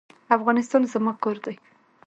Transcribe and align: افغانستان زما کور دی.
افغانستان 0.37 0.81
زما 0.93 1.13
کور 1.23 1.37
دی. 1.45 1.55